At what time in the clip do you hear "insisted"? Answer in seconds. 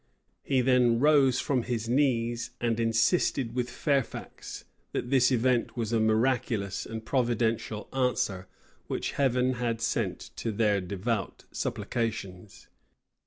2.79-3.53